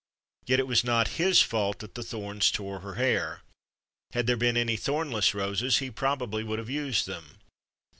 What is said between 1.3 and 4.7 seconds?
fault that the thorns tore her hair; had there been